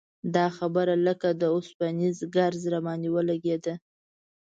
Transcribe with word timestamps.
دا 0.35 0.45
خبره 0.57 0.95
لکه 1.07 1.29
د 1.41 1.43
اوسپنیز 1.55 2.17
ګرز 2.35 2.61
راباندې 2.73 3.09
ولګېده. 3.11 3.73